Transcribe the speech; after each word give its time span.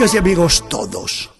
Amigas 0.00 0.14
y 0.14 0.18
amigos 0.18 0.64
todos, 0.70 1.30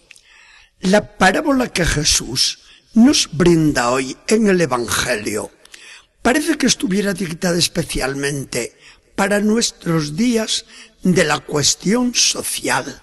la 0.81 1.17
parábola 1.17 1.69
que 1.69 1.87
Jesús 1.87 2.59
nos 2.93 3.31
brinda 3.33 3.91
hoy 3.91 4.19
en 4.27 4.49
el 4.49 4.61
Evangelio 4.61 5.51
parece 6.21 6.59
que 6.59 6.67
estuviera 6.67 7.15
dictada 7.15 7.57
especialmente 7.57 8.77
para 9.15 9.41
nuestros 9.41 10.15
días 10.15 10.67
de 11.03 11.25
la 11.25 11.39
cuestión 11.39 12.15
social, 12.15 13.03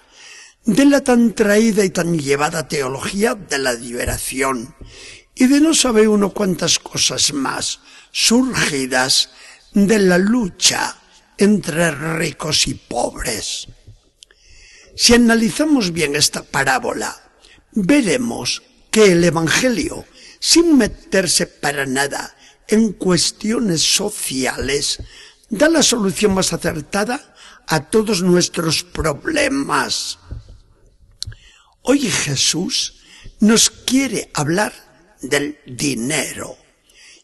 de 0.64 0.86
la 0.86 1.01
tan 1.04 1.34
traída 1.34 1.84
y 1.84 1.89
tan 1.89 2.20
llevada 2.20 2.68
teología 2.68 3.34
de 3.34 3.57
la 3.57 3.74
liberación 3.74 4.76
y 5.34 5.48
de 5.48 5.60
no 5.60 5.74
sabe 5.74 6.07
uno 6.07 6.36
cuántas 6.36 6.78
cosas 6.78 7.34
más 7.34 7.79
surgidas 8.12 9.32
de 9.74 9.98
la 9.98 10.20
lucha 10.20 10.98
entre 11.36 11.89
ricos 11.89 12.68
y 12.68 12.76
pobres. 12.76 13.68
Si 14.97 15.14
analizamos 15.14 15.93
bien 15.93 16.15
esta 16.15 16.42
parábola, 16.42 17.15
veremos 17.71 18.64
que 18.89 19.11
el 19.11 19.23
Evangelio, 19.23 20.06
sin 20.39 20.75
meterse 20.75 21.46
para 21.46 21.86
nada 21.86 22.36
en 22.68 22.93
cuestiones 22.93 23.83
sociales, 23.83 24.97
da 25.50 25.70
la 25.70 25.83
solución 25.83 26.33
más 26.33 26.51
acertada 26.51 27.36
a 27.68 27.92
todos 27.92 28.23
nuestros 28.23 28.83
problemas. 28.83 30.18
Hoy 31.84 32.00
Jesús 32.00 32.95
nos 33.40 33.70
quiere 33.70 34.31
hablar 34.34 34.73
del 35.22 35.59
dinero. 35.68 36.58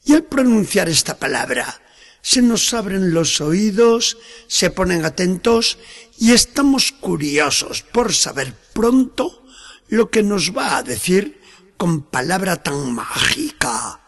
Y 0.06 0.14
al 0.14 0.26
pronunciar 0.26 0.90
esta 0.90 1.18
palabra, 1.18 1.82
se 2.24 2.42
nos 2.42 2.74
abren 2.74 3.14
los 3.14 3.42
oídos, 3.42 4.18
se 4.48 4.72
ponen 4.72 5.04
atentos 5.04 5.78
y 6.18 6.32
estamos 6.32 6.94
curiosos 6.94 7.84
por 7.84 8.14
saber 8.14 8.56
pronto 8.74 9.46
lo 9.90 10.10
que 10.10 10.24
nos 10.24 10.56
va 10.56 10.78
a 10.78 10.84
decir 10.84 11.42
con 11.76 12.04
palabra 12.04 12.64
tan 12.64 12.94
mágica. 12.94 14.00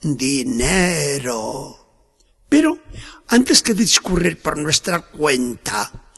Dinero. 0.00 2.06
Pero, 2.48 2.78
antes 3.26 3.60
que 3.60 3.74
discurrir 3.74 4.40
por 4.40 4.56
nuestra 4.56 5.00
cuenta, 5.00 6.12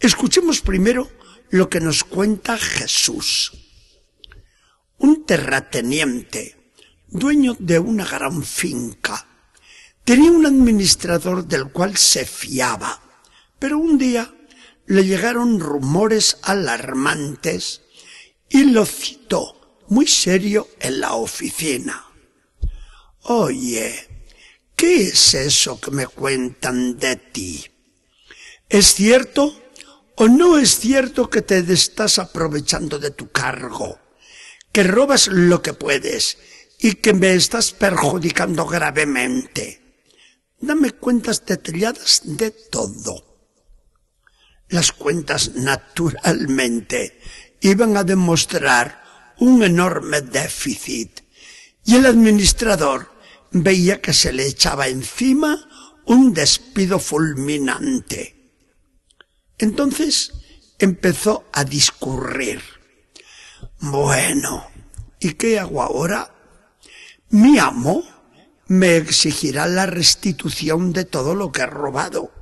escuchemos 0.00 0.62
primero 0.62 1.10
lo 1.50 1.68
que 1.68 1.80
nos 1.80 2.04
cuenta 2.04 2.56
Jesús. 2.56 3.52
Un 4.96 5.26
terrateniente, 5.26 6.72
dueño 7.08 7.54
de 7.58 7.80
una 7.80 8.06
gran 8.06 8.42
finca, 8.42 9.26
tenía 10.04 10.32
un 10.32 10.46
administrador 10.46 11.46
del 11.46 11.70
cual 11.70 11.96
se 11.96 12.24
fiaba, 12.24 13.00
pero 13.58 13.78
un 13.78 13.98
día 13.98 14.32
le 14.86 15.04
llegaron 15.04 15.60
rumores 15.60 16.38
alarmantes 16.42 17.82
y 18.48 18.64
lo 18.64 18.84
citó 18.84 19.80
muy 19.88 20.06
serio 20.06 20.68
en 20.80 21.00
la 21.00 21.14
oficina. 21.14 22.04
Oye, 23.22 24.26
¿qué 24.74 25.08
es 25.08 25.34
eso 25.34 25.80
que 25.80 25.90
me 25.90 26.06
cuentan 26.06 26.98
de 26.98 27.16
ti? 27.16 27.64
¿Es 28.68 28.94
cierto 28.94 29.60
o 30.16 30.28
no 30.28 30.58
es 30.58 30.78
cierto 30.78 31.30
que 31.30 31.42
te 31.42 31.58
estás 31.58 32.18
aprovechando 32.18 32.98
de 32.98 33.10
tu 33.10 33.30
cargo, 33.30 33.98
que 34.72 34.82
robas 34.82 35.28
lo 35.28 35.62
que 35.62 35.72
puedes 35.72 36.38
y 36.78 36.94
que 36.94 37.12
me 37.12 37.34
estás 37.34 37.72
perjudicando 37.72 38.66
gravemente? 38.66 39.81
Dame 40.62 40.92
cuentas 40.92 41.44
detalladas 41.44 42.22
de 42.24 42.52
todo. 42.52 43.50
Las 44.68 44.92
cuentas 44.92 45.56
naturalmente 45.56 47.20
iban 47.60 47.96
a 47.96 48.04
demostrar 48.04 49.34
un 49.40 49.64
enorme 49.64 50.20
déficit 50.20 51.20
y 51.84 51.96
el 51.96 52.06
administrador 52.06 53.10
veía 53.50 54.00
que 54.00 54.12
se 54.12 54.32
le 54.32 54.46
echaba 54.46 54.86
encima 54.86 55.68
un 56.06 56.32
despido 56.32 57.00
fulminante. 57.00 58.52
Entonces 59.58 60.32
empezó 60.78 61.44
a 61.52 61.64
discurrir. 61.64 62.62
Bueno, 63.80 64.68
¿y 65.18 65.34
qué 65.34 65.58
hago 65.58 65.82
ahora? 65.82 66.32
Mi 67.30 67.58
amo 67.58 68.11
me 68.72 68.96
exigirá 68.96 69.66
la 69.66 69.84
restitución 69.84 70.94
de 70.94 71.04
todo 71.04 71.34
lo 71.34 71.52
que 71.52 71.60
he 71.60 71.66
robado. 71.66 72.32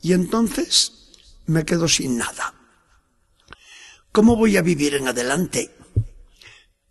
Y 0.00 0.14
entonces 0.14 1.10
me 1.44 1.66
quedo 1.66 1.88
sin 1.88 2.16
nada. 2.16 2.54
¿Cómo 4.10 4.34
voy 4.34 4.56
a 4.56 4.62
vivir 4.62 4.94
en 4.94 5.08
adelante? 5.08 5.70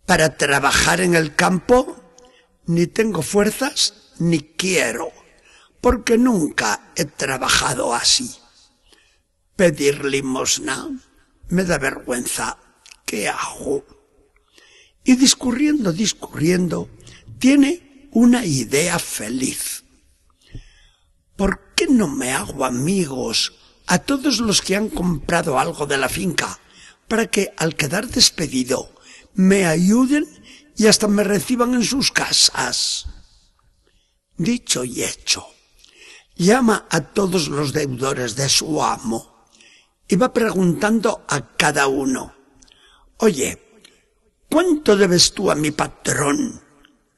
Para 0.06 0.36
trabajar 0.36 1.00
en 1.00 1.16
el 1.16 1.34
campo 1.34 1.96
ni 2.66 2.86
tengo 2.86 3.22
fuerzas 3.22 4.12
ni 4.20 4.38
quiero, 4.38 5.10
porque 5.80 6.16
nunca 6.16 6.92
he 6.94 7.04
trabajado 7.04 7.92
así. 7.92 8.32
Pedir 9.56 10.04
limosna 10.04 10.88
me 11.48 11.64
da 11.64 11.78
vergüenza. 11.78 12.58
¿Qué 13.04 13.28
hago? 13.28 13.84
Y 15.02 15.16
discurriendo, 15.16 15.92
discurriendo, 15.92 16.88
tiene 17.40 17.87
una 18.10 18.44
idea 18.44 18.98
feliz. 18.98 19.84
¿Por 21.36 21.74
qué 21.74 21.86
no 21.86 22.08
me 22.08 22.32
hago 22.32 22.64
amigos 22.64 23.52
a 23.88 23.98
todos 23.98 24.38
los 24.38 24.60
que 24.60 24.76
han 24.76 24.90
comprado 24.90 25.58
algo 25.58 25.86
de 25.86 25.96
la 25.96 26.08
finca, 26.08 26.60
para 27.08 27.26
que 27.26 27.54
al 27.56 27.74
quedar 27.74 28.06
despedido 28.06 28.92
me 29.34 29.64
ayuden 29.64 30.26
y 30.76 30.86
hasta 30.86 31.08
me 31.08 31.24
reciban 31.24 31.74
en 31.74 31.82
sus 31.82 32.12
casas. 32.12 33.06
Dicho 34.36 34.84
y 34.84 35.02
hecho, 35.02 35.46
llama 36.36 36.86
a 36.90 37.00
todos 37.00 37.48
los 37.48 37.72
deudores 37.72 38.36
de 38.36 38.48
su 38.48 38.82
amo 38.82 39.46
y 40.06 40.16
va 40.16 40.32
preguntando 40.32 41.24
a 41.26 41.56
cada 41.56 41.88
uno, 41.88 42.34
oye, 43.16 43.82
¿cuánto 44.50 44.96
debes 44.96 45.32
tú 45.32 45.50
a 45.50 45.54
mi 45.54 45.70
patrón? 45.70 46.62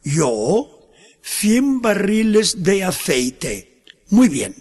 Yo, 0.02 0.79
cien 1.22 1.80
barriles 1.80 2.62
de 2.62 2.84
aceite. 2.84 3.84
Muy 4.08 4.28
bien, 4.28 4.54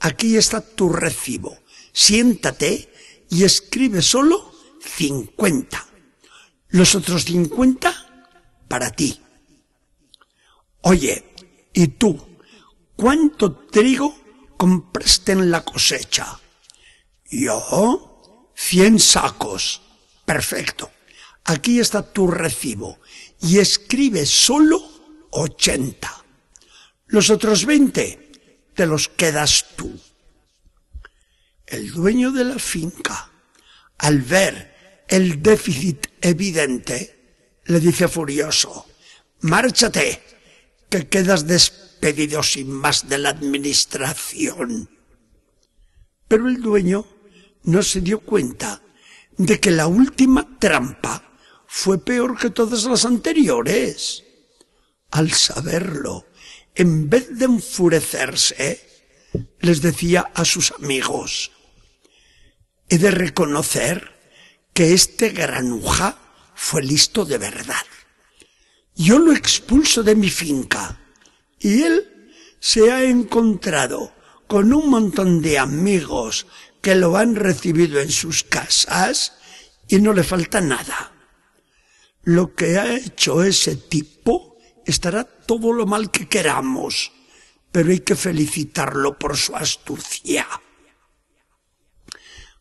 Aquí 0.00 0.36
está 0.36 0.60
tu 0.60 0.90
recibo. 0.90 1.58
Siéntate 1.92 2.92
y 3.30 3.44
escribe 3.44 4.02
solo 4.02 4.52
cincuenta. 4.80 5.86
Los 6.68 6.94
otros 6.94 7.24
cincuenta 7.24 7.94
para 8.68 8.90
ti. 8.90 9.20
Oye, 10.82 11.24
¿y 11.72 11.88
tú? 11.88 12.18
¿Cuánto 12.94 13.52
trigo 13.52 14.16
compraste 14.56 15.32
en 15.32 15.50
la 15.50 15.64
cosecha? 15.64 16.38
Yo, 17.30 18.52
cien 18.54 19.00
sacos. 19.00 19.82
Perfecto. 20.24 20.90
Aquí 21.44 21.80
está 21.80 22.02
tu 22.02 22.28
recibo 22.28 22.98
y 23.40 23.58
escribe 23.58 24.26
solo 24.26 24.82
ochenta. 25.38 26.24
Los 27.06 27.30
otros 27.30 27.64
veinte 27.64 28.32
te 28.74 28.86
los 28.86 29.08
quedas 29.08 29.64
tú. 29.76 29.98
El 31.66 31.92
dueño 31.92 32.32
de 32.32 32.44
la 32.44 32.58
finca, 32.58 33.30
al 33.98 34.22
ver 34.22 35.04
el 35.08 35.42
déficit 35.42 36.06
evidente, 36.20 37.60
le 37.64 37.80
dice 37.80 38.08
furioso, 38.08 38.86
márchate, 39.40 40.22
que 40.88 41.08
quedas 41.08 41.46
despedido 41.46 42.42
sin 42.42 42.70
más 42.70 43.08
de 43.08 43.18
la 43.18 43.30
administración. 43.30 44.90
Pero 46.26 46.48
el 46.48 46.62
dueño 46.62 47.06
no 47.64 47.82
se 47.82 48.00
dio 48.00 48.20
cuenta 48.20 48.82
de 49.36 49.60
que 49.60 49.70
la 49.70 49.86
última 49.86 50.58
trampa 50.58 51.36
fue 51.66 52.02
peor 52.02 52.38
que 52.38 52.50
todas 52.50 52.84
las 52.84 53.04
anteriores. 53.04 54.24
Al 55.10 55.32
saberlo, 55.32 56.26
en 56.74 57.08
vez 57.08 57.28
de 57.38 57.46
enfurecerse, 57.46 58.88
les 59.60 59.82
decía 59.82 60.30
a 60.34 60.44
sus 60.44 60.72
amigos, 60.72 61.52
he 62.88 62.98
de 62.98 63.10
reconocer 63.10 64.16
que 64.72 64.94
este 64.94 65.30
granuja 65.30 66.18
fue 66.54 66.82
listo 66.82 67.24
de 67.24 67.38
verdad. 67.38 67.86
Yo 68.94 69.18
lo 69.18 69.32
expulso 69.32 70.02
de 70.02 70.14
mi 70.14 70.30
finca 70.30 71.00
y 71.58 71.82
él 71.82 72.32
se 72.60 72.90
ha 72.90 73.04
encontrado 73.04 74.12
con 74.46 74.72
un 74.72 74.90
montón 74.90 75.42
de 75.42 75.58
amigos 75.58 76.46
que 76.80 76.94
lo 76.94 77.16
han 77.16 77.34
recibido 77.34 78.00
en 78.00 78.10
sus 78.10 78.44
casas 78.44 79.34
y 79.88 80.00
no 80.00 80.12
le 80.12 80.24
falta 80.24 80.60
nada. 80.60 81.12
Lo 82.22 82.54
que 82.54 82.78
ha 82.78 82.94
hecho 82.94 83.42
ese 83.42 83.76
tipo 83.76 84.57
estará 84.88 85.24
todo 85.24 85.72
lo 85.72 85.86
mal 85.86 86.10
que 86.10 86.28
queramos, 86.28 87.12
pero 87.70 87.90
hay 87.90 88.00
que 88.00 88.16
felicitarlo 88.16 89.18
por 89.18 89.36
su 89.36 89.54
astucia. 89.54 90.46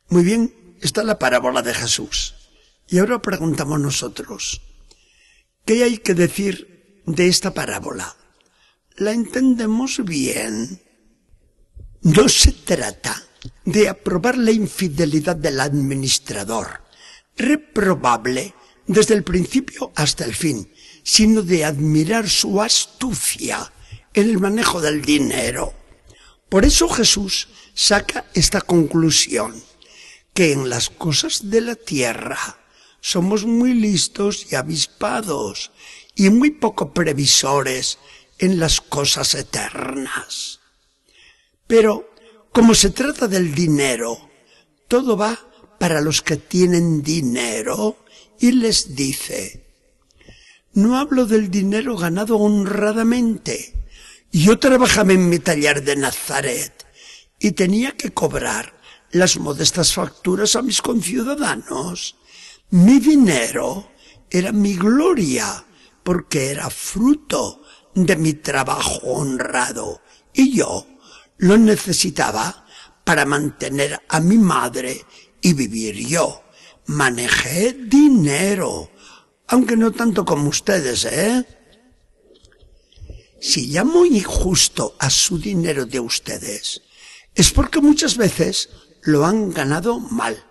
Muy 0.10 0.24
bien, 0.24 0.76
está 0.82 1.04
la 1.04 1.18
parábola 1.18 1.62
de 1.62 1.74
Jesús. 1.74 2.36
Y 2.90 3.00
ahora 3.00 3.22
preguntamos 3.22 3.80
nosotros, 3.80 4.62
¿qué 5.66 5.84
hay 5.84 5.98
que 5.98 6.14
decir 6.14 7.02
de 7.06 7.28
esta 7.28 7.54
parábola? 7.54 8.16
¿La 8.96 9.12
entendemos 9.12 10.04
bien? 10.04 10.82
No 12.02 12.30
se 12.30 12.52
trata 12.52 13.24
de 13.66 13.90
aprobar 13.90 14.38
la 14.38 14.52
infidelidad 14.52 15.36
del 15.36 15.60
administrador, 15.60 16.82
reprobable 17.36 18.54
desde 18.86 19.14
el 19.14 19.24
principio 19.24 19.92
hasta 19.96 20.26
el 20.26 20.34
fin, 20.34 20.72
sino 21.08 21.42
de 21.42 21.64
admirar 21.64 22.30
su 22.30 22.62
astucia 22.62 23.72
en 24.14 24.30
el 24.30 24.40
manejo 24.40 24.82
del 24.82 25.02
dinero. 25.02 25.74
Por 26.50 26.66
eso 26.66 26.90
Jesús 26.90 27.48
saca 27.74 28.26
esta 28.34 28.60
conclusión, 28.60 29.64
que 30.34 30.52
en 30.52 30.70
las 30.70 30.90
cosas 30.90 31.50
de 31.50 31.62
la 31.62 31.76
tierra 31.76 32.60
somos 33.00 33.46
muy 33.46 33.74
listos 33.74 34.48
y 34.52 34.56
avispados 34.56 35.72
y 36.14 36.30
muy 36.30 36.52
poco 36.52 36.94
previsores 36.94 38.00
en 38.38 38.60
las 38.60 38.82
cosas 38.82 39.34
eternas. 39.34 40.60
Pero 41.68 42.14
como 42.52 42.76
se 42.76 42.90
trata 42.90 43.30
del 43.30 43.56
dinero, 43.56 44.30
todo 44.90 45.16
va 45.16 45.40
para 45.80 46.02
los 46.02 46.22
que 46.22 46.36
tienen 46.36 47.02
dinero 47.02 47.96
y 48.42 48.52
les 48.52 48.94
dice, 48.94 49.67
no 50.78 51.00
hablo 51.00 51.26
del 51.26 51.50
dinero 51.50 51.98
ganado 51.98 52.38
honradamente. 52.38 53.74
Yo 54.32 54.60
trabajaba 54.60 55.14
en 55.14 55.28
mi 55.28 55.40
taller 55.40 55.84
de 55.84 55.96
Nazaret 55.96 56.86
y 57.40 57.54
tenía 57.54 57.98
que 57.98 58.12
cobrar 58.12 58.80
las 59.10 59.40
modestas 59.40 59.96
facturas 59.96 60.56
a 60.56 60.62
mis 60.62 60.84
conciudadanos. 60.84 62.16
Mi 62.70 63.00
dinero 63.00 63.90
era 64.30 64.52
mi 64.52 64.76
gloria 64.76 65.66
porque 66.04 66.52
era 66.52 66.70
fruto 66.70 67.64
de 67.96 68.16
mi 68.16 68.34
trabajo 68.34 69.00
honrado 69.08 70.04
y 70.32 70.56
yo 70.56 70.86
lo 71.38 71.58
necesitaba 71.58 72.68
para 73.04 73.26
mantener 73.26 74.00
a 74.08 74.20
mi 74.20 74.38
madre 74.38 75.04
y 75.42 75.54
vivir 75.54 75.96
yo. 76.08 76.44
Manejé 76.86 77.74
dinero, 77.74 78.92
aunque 79.48 79.78
no 79.78 79.92
tanto 79.92 80.26
como 80.26 80.50
ustedes, 80.50 81.06
¿eh? 81.06 81.46
Si 83.40 83.68
llamo 83.68 84.06
injusto 84.06 84.96
a 85.00 85.10
su 85.10 85.38
dinero 85.38 85.86
de 85.86 86.00
ustedes, 86.00 86.82
es 87.36 87.52
porque 87.52 87.80
muchas 87.82 88.18
veces 88.18 88.70
lo 89.04 89.26
han 89.26 89.52
ganado 89.52 90.00
mal, 90.00 90.44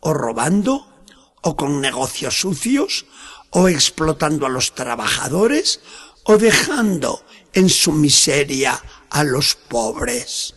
o 0.00 0.14
robando, 0.14 1.04
o 1.42 1.56
con 1.56 1.80
negocios 1.80 2.40
sucios, 2.40 3.06
o 3.50 3.68
explotando 3.68 4.46
a 4.46 4.50
los 4.50 4.74
trabajadores, 4.74 5.80
o 6.24 6.38
dejando 6.38 7.24
en 7.52 7.68
su 7.68 7.92
miseria 7.92 8.82
a 9.10 9.22
los 9.24 9.54
pobres. 9.54 10.54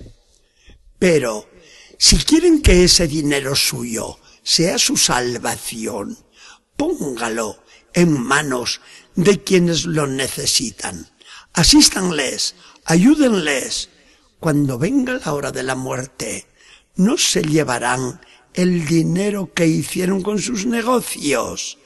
Pero 1.00 1.50
si 1.98 2.18
quieren 2.18 2.62
que 2.62 2.86
ese 2.86 3.08
dinero 3.08 3.56
suyo 3.56 4.20
sea 4.42 4.78
su 4.78 4.98
salvación, 4.98 6.18
póngalo 6.76 7.63
en 7.94 8.22
manos 8.22 8.82
de 9.16 9.44
quienes 9.44 9.86
lo 9.86 10.08
necesitan. 10.08 11.10
Asístanles, 11.54 12.56
ayúdenles. 12.86 13.90
Cuando 14.40 14.78
venga 14.78 15.20
la 15.24 15.34
hora 15.34 15.52
de 15.52 15.64
la 15.64 15.76
muerte, 15.76 16.48
no 16.96 17.18
se 17.18 17.42
llevarán 17.44 18.20
el 18.54 18.86
dinero 18.86 19.54
que 19.54 19.68
hicieron 19.68 20.22
con 20.22 20.40
sus 20.40 20.66
negocios. 20.66 21.78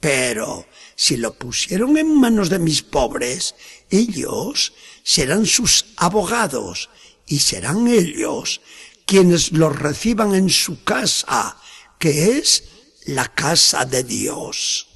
Pero 0.00 0.66
si 0.94 1.16
lo 1.16 1.34
pusieron 1.34 1.96
en 1.96 2.14
manos 2.14 2.50
de 2.50 2.58
mis 2.58 2.82
pobres, 2.82 3.54
ellos 3.90 4.74
serán 5.02 5.46
sus 5.46 5.86
abogados 5.96 6.90
y 7.26 7.38
serán 7.38 7.88
ellos 7.88 8.60
quienes 9.06 9.52
los 9.52 9.76
reciban 9.76 10.34
en 10.34 10.50
su 10.50 10.84
casa, 10.84 11.56
que 11.98 12.38
es 12.38 12.64
la 13.06 13.26
casa 13.34 13.84
de 13.84 14.04
Dios. 14.04 14.88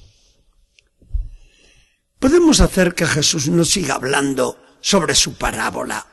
Podemos 2.19 2.59
hacer 2.59 2.95
que 2.95 3.07
Jesús 3.07 3.47
nos 3.47 3.69
siga 3.69 3.95
hablando 3.95 4.61
sobre 4.81 5.15
su 5.15 5.35
parábola, 5.35 6.05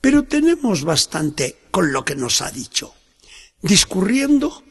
pero 0.00 0.24
tenemos 0.24 0.82
bastante 0.82 1.58
con 1.70 1.92
lo 1.92 2.04
que 2.04 2.16
nos 2.16 2.42
ha 2.42 2.50
dicho. 2.50 2.94
Discurriendo, 3.62 4.64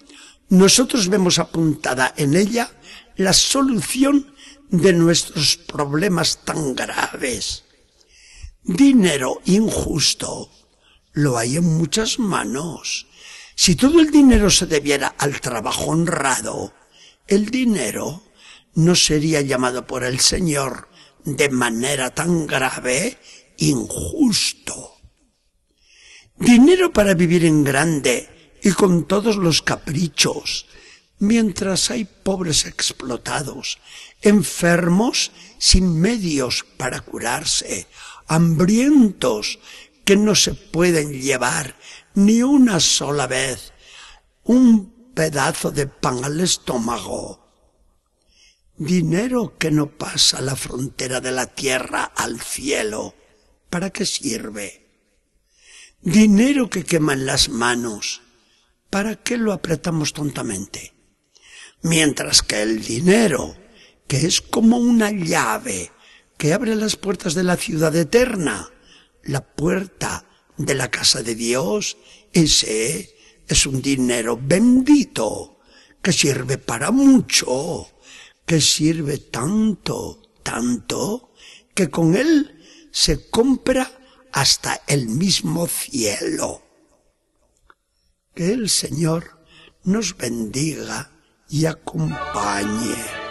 nosotros 0.50 1.08
vemos 1.08 1.40
apuntada 1.40 2.14
en 2.18 2.36
ella 2.36 2.72
la 3.16 3.32
solución 3.32 4.36
de 4.70 4.92
nuestros 4.92 5.56
problemas 5.56 6.44
tan 6.44 6.76
graves. 6.76 7.64
Dinero 8.64 9.42
injusto 9.46 10.52
lo 11.14 11.38
hay 11.38 11.56
en 11.56 11.78
muchas 11.78 12.20
manos. 12.20 13.08
Si 13.56 13.76
todo 13.76 14.02
el 14.02 14.12
dinero 14.12 14.50
se 14.50 14.66
debiera 14.66 15.16
al 15.18 15.40
trabajo 15.40 15.86
honrado, 15.86 16.74
el 17.28 17.50
dinero 17.50 18.24
no 18.76 18.96
sería 18.96 19.42
llamado 19.42 19.88
por 19.88 20.04
el 20.04 20.20
Señor 20.20 20.90
de 21.24 21.50
manera 21.50 22.14
tan 22.14 22.46
grave 22.46 23.18
injusto. 23.58 24.96
Dinero 26.38 26.92
para 26.92 27.14
vivir 27.14 27.46
en 27.46 27.64
grande 27.64 28.58
y 28.62 28.72
con 28.72 29.08
todos 29.08 29.38
los 29.38 29.62
caprichos, 29.62 30.68
mientras 31.20 31.90
hay 31.92 32.06
pobres 32.06 32.66
explotados, 32.66 33.80
enfermos 34.22 35.32
sin 35.58 36.00
medios 36.00 36.66
para 36.78 37.00
curarse, 37.00 37.88
hambrientos 38.28 39.60
que 40.04 40.18
no 40.18 40.36
se 40.36 40.54
pueden 40.54 41.22
llevar 41.22 41.76
ni 42.14 42.44
una 42.44 42.80
sola 42.80 43.28
vez 43.28 43.72
un 44.44 45.14
pedazo 45.14 45.72
de 45.72 45.88
pan 45.88 46.24
al 46.24 46.40
estómago. 46.42 47.45
Dinero 48.78 49.58
que 49.58 49.72
no 49.72 49.98
pasa 49.98 50.42
la 50.42 50.58
frontera 50.58 51.22
de 51.22 51.32
la 51.32 51.46
tierra 51.46 52.04
al 52.04 52.42
cielo. 52.42 53.16
¿Para 53.70 53.90
qué 53.90 54.06
sirve? 54.06 54.86
Dinero 56.02 56.70
que 56.70 56.84
quema 56.84 57.14
en 57.14 57.26
las 57.26 57.48
manos. 57.48 58.22
¿Para 58.90 59.16
qué 59.16 59.38
lo 59.38 59.54
apretamos 59.54 60.12
tontamente? 60.12 60.94
Mientras 61.84 62.42
que 62.42 62.62
el 62.62 62.84
dinero, 62.84 63.56
que 64.08 64.26
es 64.26 64.42
como 64.42 64.78
una 64.78 65.10
llave 65.10 65.92
que 66.38 66.54
abre 66.54 66.76
las 66.76 66.98
puertas 66.98 67.34
de 67.34 67.44
la 67.44 67.56
ciudad 67.56 67.96
eterna, 67.96 68.70
la 69.24 69.56
puerta 69.56 70.26
de 70.58 70.76
la 70.76 70.92
casa 70.92 71.24
de 71.24 71.36
Dios, 71.36 71.96
ese 72.34 73.16
es 73.48 73.66
un 73.66 73.82
dinero 73.82 74.38
bendito 74.42 75.60
que 76.02 76.12
sirve 76.12 76.58
para 76.58 76.92
mucho, 76.92 77.88
que 78.46 78.62
sirve 78.62 79.18
tanto, 79.18 80.22
tanto, 80.44 81.32
que 81.74 81.90
con 81.90 82.16
él 82.16 82.64
se 82.92 83.30
compra 83.30 83.92
hasta 84.32 84.82
el 84.88 85.08
mismo 85.08 85.68
cielo. 85.68 86.62
Que 88.34 88.54
el 88.54 88.70
Señor 88.70 89.46
nos 89.84 90.16
bendiga 90.18 91.12
y 91.50 91.66
acompañe. 91.66 93.25